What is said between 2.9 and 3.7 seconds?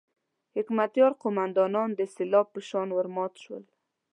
ورمات شول.